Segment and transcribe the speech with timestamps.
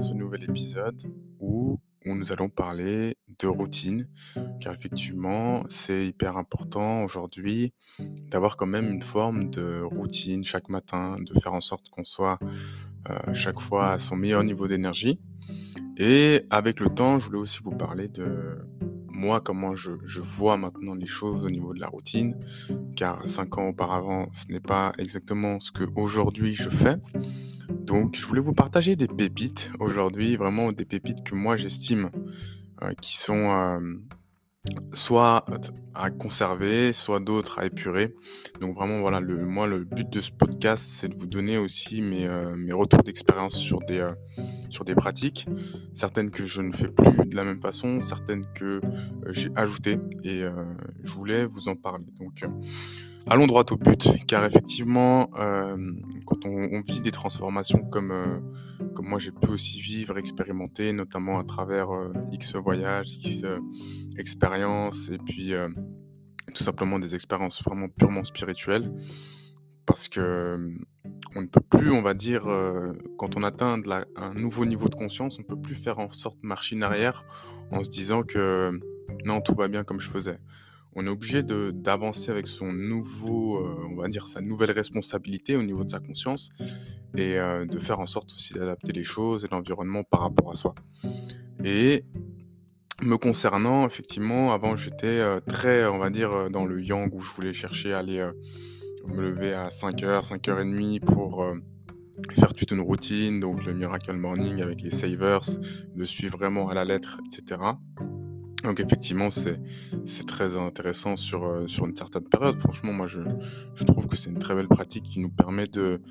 [0.00, 1.02] ce nouvel épisode
[1.40, 4.08] où, où nous allons parler de routine,
[4.60, 7.72] car effectivement, c'est hyper important aujourd'hui
[8.30, 12.38] d'avoir quand même une forme de routine chaque matin, de faire en sorte qu'on soit
[13.10, 15.18] euh, chaque fois à son meilleur niveau d'énergie.
[15.96, 18.58] Et avec le temps, je voulais aussi vous parler de
[19.08, 22.38] moi, comment je, je vois maintenant les choses au niveau de la routine,
[22.96, 26.96] car cinq ans auparavant, ce n'est pas exactement ce que aujourd'hui je fais.
[27.86, 32.10] Donc, je voulais vous partager des pépites aujourd'hui, vraiment des pépites que moi j'estime
[32.82, 33.78] euh, qui sont euh,
[34.92, 35.46] soit
[35.94, 38.12] à conserver, soit d'autres à épurer.
[38.60, 42.26] Donc vraiment, voilà, moi, le but de ce podcast, c'est de vous donner aussi mes,
[42.26, 44.04] euh, retours d'expérience sur des,
[44.96, 45.46] pratiques,
[45.94, 48.80] certaines que je ne fais plus de la même façon, certaines que
[49.30, 50.42] j'ai ajoutées, et
[51.04, 52.06] je voulais vous en parler.
[52.18, 52.42] Donc,
[53.28, 55.76] allons droit au but, car effectivement, euh,
[56.26, 58.38] quand on, vit des transformations comme, euh,
[58.94, 63.42] comme moi j'ai pu aussi vivre, expérimenter, notamment à travers euh, X voyages, X
[64.16, 65.52] expériences, et puis
[66.54, 68.90] tout simplement des expériences vraiment purement spirituelles,
[69.84, 70.74] parce que
[71.34, 72.48] on ne peut plus, on va dire,
[73.18, 73.80] quand on atteint
[74.16, 76.82] un nouveau niveau de conscience, on ne peut plus faire en sorte de marcher en
[76.82, 77.24] arrière
[77.72, 78.80] en se disant que
[79.24, 80.38] non, tout va bien comme je faisais.
[80.96, 85.54] On est obligé de- d'avancer avec son nouveau, euh, on va dire, sa nouvelle responsabilité
[85.54, 86.48] au niveau de sa conscience
[87.16, 90.54] et euh, de faire en sorte aussi d'adapter les choses et l'environnement par rapport à
[90.54, 90.74] soi.
[91.64, 92.04] Et
[93.02, 97.30] me concernant, effectivement, avant j'étais euh, très, on va dire, dans le yang où je
[97.30, 98.26] voulais chercher à aller
[99.06, 101.44] me lever à 5h, 5h30 pour
[102.32, 105.42] faire toute une routine, donc le Miracle Morning avec les savers,
[105.94, 107.60] le suivre vraiment à la lettre, etc.
[108.66, 112.58] Donc effectivement, c'est très intéressant sur, euh, sur une certaine période.
[112.60, 113.20] Franchement, moi, je,
[113.76, 116.02] je trouve que c'est une très belle pratique qui nous permet de,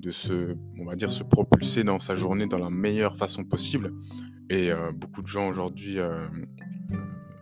[0.00, 3.92] de se, on va dire, se propulser dans sa journée dans la meilleure façon possible.
[4.50, 6.26] Et euh, beaucoup de gens aujourd'hui euh,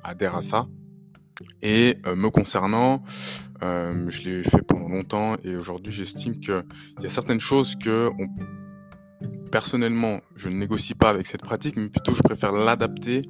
[0.04, 0.68] adhèrent à ça.
[1.62, 3.02] Et me concernant,
[3.62, 6.62] je l'ai fait pendant longtemps et aujourd'hui, j'estime qu'il
[7.00, 8.28] y a certaines choses que on-
[9.50, 13.22] personnellement, je ne négocie pas avec cette pratique, mais plutôt je préfère l'adapter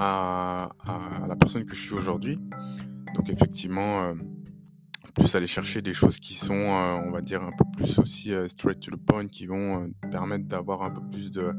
[0.00, 0.70] à,
[1.28, 2.38] la personne que je suis aujourd'hui.
[3.14, 4.14] Donc effectivement, euh,
[5.14, 8.32] plus aller chercher des choses qui sont, euh, on va dire, un peu plus aussi
[8.32, 11.52] euh, straight to the point, qui vont permettre d'avoir un peu plus de,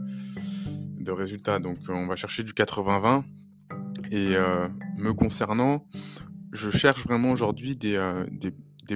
[1.12, 1.60] résultats.
[1.60, 3.24] Donc on va chercher du 80-20.
[4.14, 4.36] Et
[4.98, 5.88] me concernant,
[6.52, 7.98] je cherche vraiment aujourd'hui des,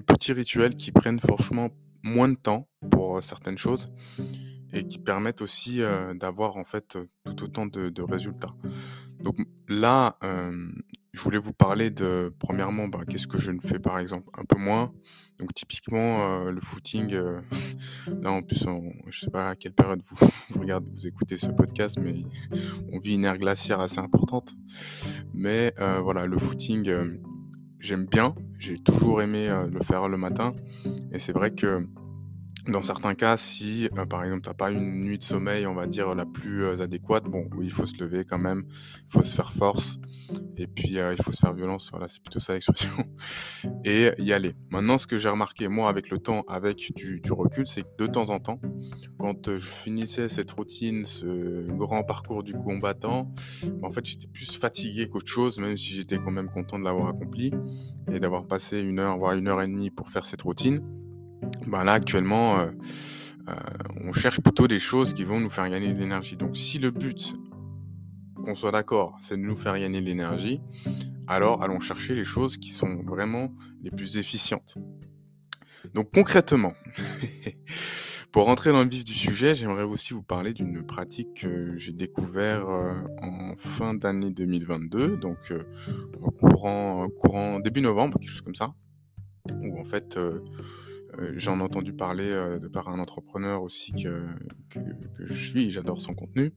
[0.02, 1.70] petits rituels qui prennent franchement
[2.04, 3.94] moins de temps pour certaines choses
[4.74, 5.82] et qui permettent aussi
[6.16, 8.54] d'avoir en fait tout autant de résultats.
[9.26, 9.38] Donc
[9.68, 14.30] là, je voulais vous parler de, premièrement, bah, qu'est-ce que je ne fais par exemple
[14.38, 14.94] un peu moins.
[15.40, 17.10] Donc typiquement, le footing,
[18.22, 18.64] là en plus,
[19.08, 22.14] je sais pas à quelle période vous, vous regardez, vous écoutez ce podcast, mais
[22.94, 24.54] on vit une ère glaciaire assez importante.
[25.34, 27.20] Mais voilà, le footing,
[27.80, 28.36] j'aime bien.
[28.60, 30.54] J'ai toujours aimé le faire le matin.
[31.12, 31.88] Et c'est vrai que
[32.68, 35.74] dans certains cas, si euh, par exemple tu n'as pas une nuit de sommeil, on
[35.74, 39.12] va dire la plus euh, adéquate, bon, oui, il faut se lever quand même, il
[39.12, 40.00] faut se faire force,
[40.58, 42.92] et puis euh, il faut se faire violence, voilà, c'est plutôt ça l'expression,
[43.86, 44.56] et y aller.
[44.72, 48.08] Maintenant, ce que j'ai remarqué, moi, avec le temps, avec du, recul, c'est que de
[48.08, 48.60] temps en temps,
[49.20, 53.32] quand je finissais cette routine, ce grand parcours du combattant,
[53.84, 57.10] en fait, j'étais plus fatigué qu'autre chose, même si j'étais quand même content de l'avoir
[57.10, 57.52] accompli,
[58.12, 60.82] et d'avoir passé une heure, voire une heure et demie pour faire cette routine.
[61.68, 62.72] Bah là, actuellement, euh,
[63.48, 63.54] euh,
[64.04, 66.36] on cherche plutôt des choses qui vont nous faire gagner de l'énergie.
[66.36, 67.36] Donc, si le but,
[68.36, 70.62] qu'on soit d'accord, c'est de nous faire gagner de l'énergie,
[71.28, 74.76] alors allons chercher les choses qui sont vraiment les plus efficientes.
[75.96, 76.74] Donc, concrètement,
[78.32, 81.94] pour rentrer dans le vif du sujet, j'aimerais aussi vous parler d'une pratique que j'ai
[81.94, 82.94] découvert euh,
[83.24, 85.38] en fin d'année 2022, donc
[86.40, 88.76] courant, courant début novembre, quelque chose comme ça,
[89.50, 90.16] où en fait
[91.36, 94.26] j'en ai entendu parler euh, de par un entrepreneur aussi que,
[95.20, 96.54] je suis, j'adore son contenu.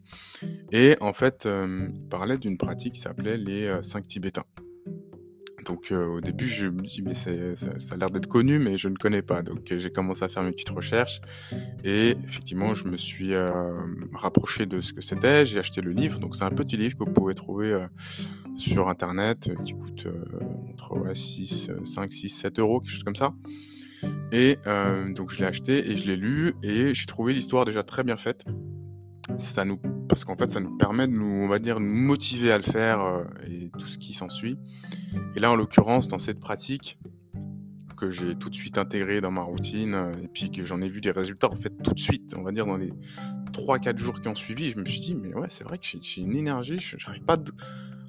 [0.73, 4.45] Et en fait, euh, il parlait d'une pratique qui s'appelait les 5 Tibétains.
[5.69, 8.89] Donc euh, au début, je me dis, mais ça, a l'air d'être connu, mais je
[8.89, 9.43] ne connais pas.
[9.43, 11.21] Donc euh, j'ai commencé à faire mes petites recherches.
[11.85, 13.51] Et effectivement, je me suis euh,
[14.15, 15.45] rapproché de ce que c'était.
[15.45, 16.21] J'ai acheté le livre.
[16.21, 17.87] Donc c'est un petit livre que vous pouvez trouver euh,
[18.57, 20.25] sur Internet, euh, qui coûte euh,
[20.71, 23.35] entre ouais, 6, euh, 5, 6, 7 euros, quelque chose comme ça.
[24.33, 27.83] Et euh, donc je l'ai acheté et je l'ai lu et j'ai trouvé l'histoire déjà
[27.83, 28.45] très bien faite.
[29.39, 29.79] Ça nous,
[30.09, 33.01] parce qu'en fait, ça nous permet de nous, on va dire, motiver à le faire
[33.01, 34.59] euh, et tout ce qui s'ensuit.
[35.37, 36.99] Et là, en l'occurrence, dans cette pratique,
[37.99, 41.01] que j'ai tout de suite intégré dans ma routine et puis que j'en ai vu
[41.01, 42.93] des résultats en fait tout de suite, on va dire dans les
[43.53, 44.71] 3-4 jours qui ont suivi.
[44.71, 47.37] Je me suis dit, mais ouais, c'est vrai que j'ai une énergie, je n'arrive pas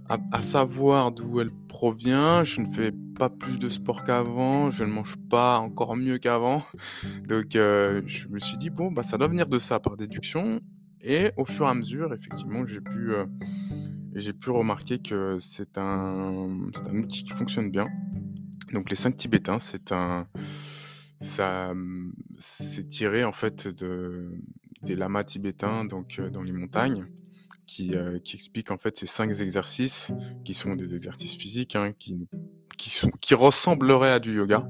[0.09, 2.43] à, savoir d'où elle provient.
[2.43, 6.63] Je ne fais pas plus de sport qu'avant, je ne mange pas encore mieux qu'avant.
[7.27, 10.61] Donc je me suis dit, bon, bah, ça doit venir de ça par déduction.
[11.01, 13.13] Et au fur et à mesure, effectivement, j'ai pu,
[14.15, 16.49] j'ai pu remarquer que c'est un,
[16.89, 17.87] un outil qui fonctionne bien.
[18.73, 20.27] Donc les 5 tibétains, c'est un,
[21.21, 21.73] ça,
[22.39, 24.31] c'est tiré en fait de,
[24.83, 27.05] des lamas tibétains donc dans les montagnes,
[27.69, 27.91] qui,
[28.23, 30.11] qui expliquent en fait ces 5 exercices
[30.43, 32.27] qui sont des exercices physiques, hein, qui,
[32.77, 34.67] qui, sont, qui ressembleraient à du yoga.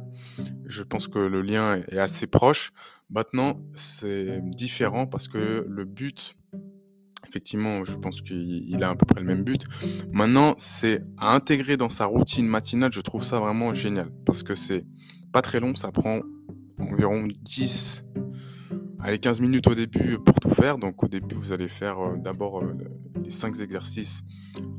[0.65, 2.71] Je pense que le lien est assez proche.
[3.09, 6.35] Maintenant, c'est différent parce que le but
[7.27, 9.63] effectivement, je pense qu'il a à peu près le même but.
[10.11, 14.11] Maintenant, c'est à intégrer dans sa routine matinale, je trouve ça vraiment génial.
[14.25, 14.83] Parce que c'est
[15.31, 16.21] pas très long, ça prend
[16.79, 18.03] environ 10,
[19.01, 20.77] allez, 15 minutes au début pour tout faire.
[20.77, 22.73] Donc au début, vous allez faire euh, d'abord euh,
[23.23, 24.21] les 5 exercices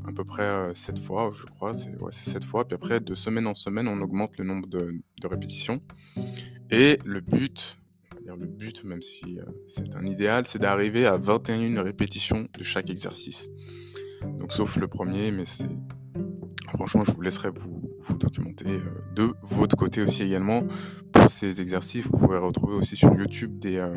[0.07, 1.73] à peu près 7 euh, fois, je crois.
[1.73, 2.67] C'est ouais, 7 fois.
[2.67, 5.81] Puis après, de semaine en semaine, on augmente le nombre de répétitions.
[6.69, 7.77] Et le but,
[8.25, 13.49] le but, même si c'est un idéal, c'est d'arriver à 21 répétitions de chaque exercice.
[14.39, 15.67] Donc sauf le premier, mais c'est...
[16.73, 20.63] Franchement, je vous laisserai vous, vous documenter euh, de votre côté aussi également.
[21.11, 23.95] Pour ces exercices, vous pouvez retrouver aussi sur YouTube des, euh,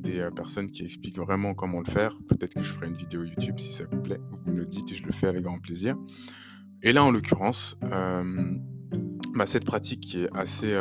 [0.00, 2.16] des personnes qui expliquent vraiment comment le faire.
[2.28, 4.20] Peut-être que je ferai une vidéo YouTube si ça vous plaît.
[4.30, 5.96] Vous me le dites et je le fais avec grand plaisir.
[6.82, 10.74] Et là, en l'occurrence, bah, cette pratique qui est assez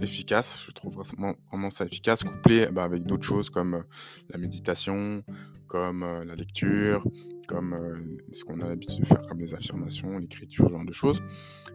[0.00, 3.84] efficace, je trouve vraiment, vraiment ça efficace, couplé bah, avec d'autres choses comme
[4.30, 5.22] la méditation,
[5.68, 7.04] comme la lecture,
[7.46, 11.22] comme ce qu'on a l'habitude de faire comme les affirmations, l'écriture, ce genre de choses.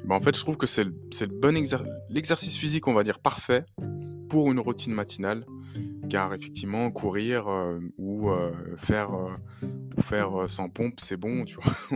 [0.05, 1.55] Bah, en fait, je trouve que c'est le, le, bon
[2.09, 3.65] l'exercice physique, on va dire, parfait
[4.29, 5.45] pour une routine matinale
[6.11, 7.47] car effectivement, courir
[7.97, 8.29] ou
[8.75, 9.11] faire,
[9.63, 11.45] ou faire sans pompe, c'est bon,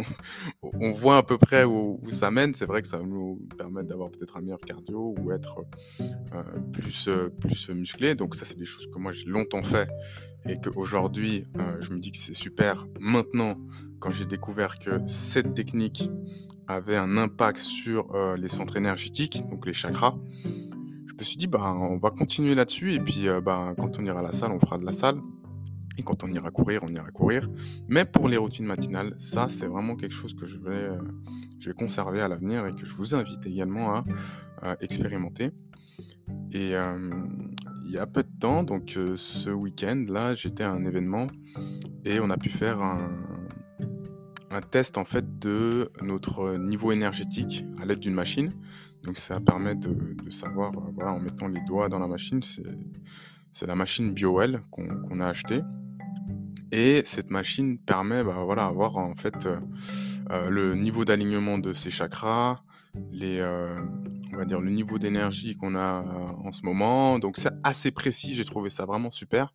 [0.62, 2.54] on voit à peu près où, ça mène.
[2.54, 5.66] C'est vrai que ça va nous permettre d'avoir peut-être un meilleur cardio ou être
[6.72, 7.10] plus,
[7.42, 8.16] plus musclé.
[8.16, 9.90] Donc ça, c'est des choses que moi, j'ai longtemps fait
[10.48, 11.46] et qu'aujourd'hui,
[11.82, 12.88] je me dis que c'est super.
[13.02, 13.60] Maintenant,
[14.00, 16.10] quand j'ai découvert que cette technique
[16.68, 20.16] avait un impact sur les centres énergétiques, donc les chakras,
[21.16, 22.94] je me suis dit, bah, on va continuer là-dessus.
[22.94, 25.22] Et puis, euh, bah, quand on ira à la salle, on fera de la salle.
[25.98, 27.50] Et quand on ira courir, on ira courir.
[27.88, 32.20] Mais pour les routines matinales, ça, c'est vraiment quelque chose que je vais, euh, conserver
[32.20, 33.96] à l'avenir et que je vous invite également
[34.62, 35.52] à, expérimenter.
[36.52, 37.10] Et euh,
[37.86, 41.28] il y a peu de temps, donc ce week-end, là, j'étais à un événement
[42.04, 43.10] et on a pu faire un,
[44.52, 48.50] un test en fait de notre niveau énergétique à l'aide d'une machine.
[49.06, 49.96] Donc ça permet de,
[50.32, 52.42] savoir, euh, en mettant les doigts dans la machine,
[53.54, 55.62] c'est la machine BioWell qu'on a achetée.
[56.72, 59.60] Et cette machine permet, bah, voilà, avoir en fait euh,
[60.32, 62.64] euh, le niveau d'alignement de ces chakras,
[63.12, 63.42] les,
[64.34, 66.04] on va dire le niveau d'énergie qu'on a
[66.44, 67.20] en ce moment.
[67.20, 69.54] Donc c'est assez précis, j'ai trouvé ça vraiment super.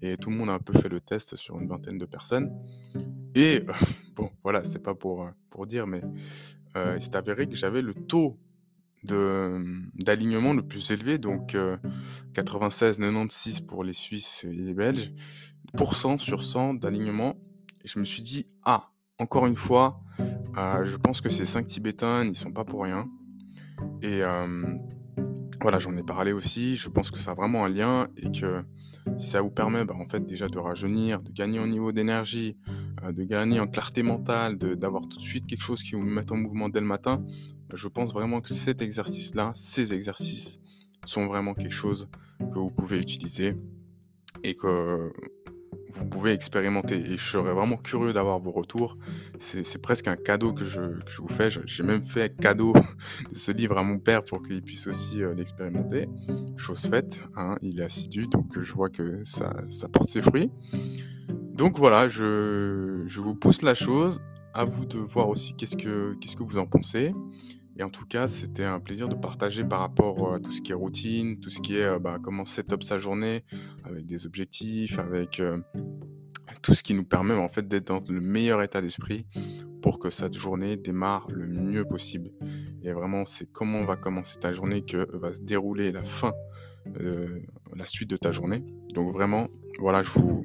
[0.00, 2.52] Et tout le monde a un peu fait le test sur une vingtaine de personnes.
[3.34, 3.64] Et
[4.16, 6.02] bon, voilà, c'est pas pour, pour dire, mais
[6.76, 8.38] il avéré que j'avais le taux
[9.04, 11.56] d'alignement le plus élevé, donc
[12.34, 15.12] 96-96 pour les Suisses et les Belges,
[15.94, 17.36] cent sur 100 d'alignement.
[17.84, 20.00] Et je me suis dit, ah, encore une fois,
[20.56, 23.08] euh, je pense que ces 5 Tibétains n'y sont pas pour rien.
[24.02, 24.22] Et
[25.60, 26.76] voilà, j'en ai parlé aussi.
[26.76, 28.62] Je pense que ça a vraiment un lien et que
[29.16, 32.56] ça vous permet bah, en fait déjà de rajeunir, de gagner en niveau d'énergie,
[33.04, 36.30] euh, de gagner en clarté mentale, d'avoir tout de suite quelque chose qui vous met
[36.30, 37.24] en mouvement dès le matin,
[37.74, 40.60] je pense vraiment que cet exercice-là, ces exercices
[41.04, 42.08] sont vraiment quelque chose
[42.38, 43.56] que vous pouvez utiliser
[44.42, 45.10] et que
[45.94, 46.96] vous pouvez expérimenter.
[46.96, 48.96] Et je serais vraiment curieux d'avoir vos retours.
[49.38, 50.80] C'est presque un cadeau que je,
[51.18, 51.48] vous fais.
[51.50, 52.72] J'ai même fait cadeau
[53.30, 56.08] de ce livre à mon père pour qu'il puisse aussi euh, l'expérimenter.
[56.56, 59.52] Chose faite, hein, il est assidu, donc je vois que ça,
[59.92, 60.50] porte ses fruits.
[61.52, 64.20] Donc voilà, je, vous pousse la chose.
[64.54, 67.12] À vous de voir aussi qu'est-ce que, qu'est-ce que vous en pensez.
[67.78, 70.72] Et en tout cas, c'était un plaisir de partager par rapport à tout ce qui
[70.72, 73.44] est routine, tout ce qui est bah, comment set-up sa journée,
[73.84, 75.40] avec des objectifs, avec
[76.62, 79.26] tout ce qui nous permet en fait d'être dans le meilleur état d'esprit
[79.80, 82.32] pour que cette journée démarre le mieux possible.
[82.82, 86.32] Et vraiment, c'est comment va commencer ta journée que va se dérouler la fin,
[87.74, 88.64] la suite de ta journée.
[88.92, 90.44] Donc vraiment, voilà, je vous,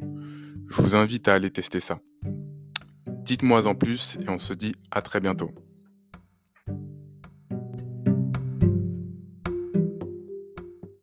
[0.67, 1.99] je vous invite à aller tester ça.
[3.07, 5.51] Dites-moi en plus et on se dit à très bientôt.